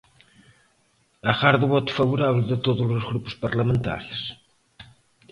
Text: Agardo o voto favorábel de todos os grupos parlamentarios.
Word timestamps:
Agardo 1.31 1.63
o 1.67 1.71
voto 1.73 1.91
favorábel 1.99 2.43
de 2.51 2.57
todos 2.65 2.87
os 2.97 3.03
grupos 3.09 3.33
parlamentarios. 3.43 4.21